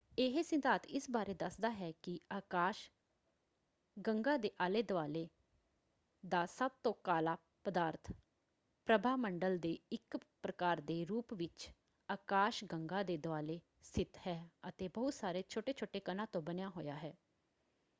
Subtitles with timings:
[0.17, 2.79] ਇਹ ਸਿਧਾਂਤ ਇਸ ਬਾਰੇ ਦੱਸਦਾ ਹੈ ਕਿ ਆਕਾਸ਼
[3.97, 5.27] ਗੰਗਾ ਦੇ ਆਲੇ-ਦੁਆਲੇ
[6.23, 8.11] ਦਾ ਸਭ ਤੋਂ ਕਾਲਾ ਪਦਾਰਥ
[8.87, 11.69] ਪ੍ਰਭਾਮੰਡਲ ਦੇ ਇੱਕ ਪ੍ਰਕਾਰ ਦੇ ਰੂਪ ਵਿੱਚ
[12.09, 13.59] ਆਕਾਸ਼ਗੰਗਾ ਦੇ ਦੁਆਲੇ
[13.83, 14.39] ਸਥਿਤ ਹੈ
[14.69, 17.13] ਅਤੇ ਬਹੁਤ ਸਾਰੇ ਛੋਟੇ-ਛੋਟੇ ਕਣਾਂ ਤੋਂ ਬਣਿਆ ਹੋਇਆ ਹੈ।